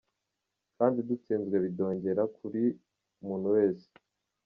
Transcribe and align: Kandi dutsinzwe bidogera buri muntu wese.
Kandi 0.77 0.99
dutsinzwe 1.07 1.55
bidogera 1.65 2.21
buri 2.39 2.63
muntu 3.27 3.47
wese. 3.55 3.87